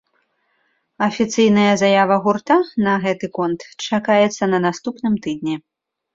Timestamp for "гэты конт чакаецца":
3.05-4.43